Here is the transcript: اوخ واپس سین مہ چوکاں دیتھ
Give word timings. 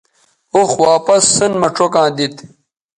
اوخ 0.53 0.71
واپس 0.85 1.23
سین 1.35 1.51
مہ 1.61 1.69
چوکاں 1.75 2.09
دیتھ 2.15 2.39